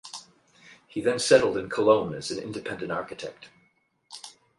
He 0.87 0.99
then 0.99 1.19
settled 1.19 1.57
in 1.57 1.69
Cologne 1.69 2.15
as 2.15 2.31
an 2.31 2.41
independent 2.41 2.91
architect. 2.91 3.49